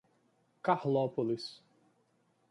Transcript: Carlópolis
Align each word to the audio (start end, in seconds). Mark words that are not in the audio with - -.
Carlópolis 0.63 1.61